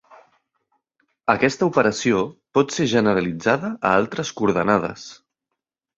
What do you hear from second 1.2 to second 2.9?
Aquesta operació pot ser